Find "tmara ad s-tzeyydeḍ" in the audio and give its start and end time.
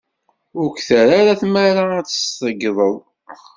1.41-2.93